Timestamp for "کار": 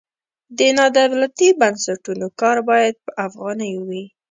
2.41-2.57